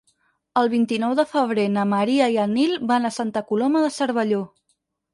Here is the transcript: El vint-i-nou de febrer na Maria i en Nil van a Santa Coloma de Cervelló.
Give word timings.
El 0.61 0.71
vint-i-nou 0.71 1.13
de 1.19 1.25
febrer 1.33 1.67
na 1.75 1.85
Maria 1.93 2.31
i 2.39 2.41
en 2.47 2.57
Nil 2.57 2.75
van 2.95 3.09
a 3.09 3.15
Santa 3.21 3.47
Coloma 3.53 3.89
de 3.89 3.97
Cervelló. 4.01 4.45